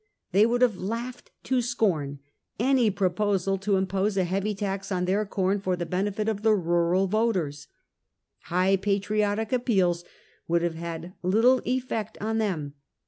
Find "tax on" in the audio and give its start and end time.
4.55-5.05